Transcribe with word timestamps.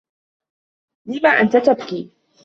لم 1.05 1.25
أنت 1.25 1.57
تبكي؟ 1.57 2.11